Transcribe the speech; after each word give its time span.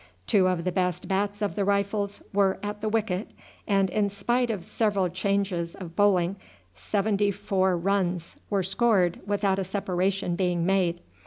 Two 0.25 0.47
of 0.47 0.63
the 0.63 0.71
best 0.71 1.07
bats 1.07 1.43
of 1.43 1.53
the 1.53 1.63
Rifles 1.63 2.23
were 2.33 2.57
at 2.63 2.81
the 2.81 2.89
wicket, 2.89 3.29
and 3.67 3.87
in 3.91 4.09
spite 4.09 4.49
of 4.49 4.63
several 4.63 5.09
changes 5.09 5.75
of 5.75 5.95
bowling, 5.95 6.37
seventy 6.73 7.29
four 7.29 7.77
runs 7.77 8.37
were 8.49 8.63
scored 8.63 9.19
without 9.27 9.59
a 9.59 9.63
separation 9.63 10.35
being 10.35 10.65
made. 10.65 11.01